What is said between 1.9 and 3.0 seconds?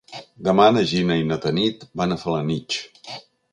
van a Felanitx.